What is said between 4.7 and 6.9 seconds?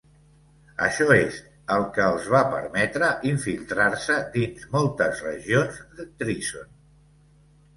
moltes regions de Treason.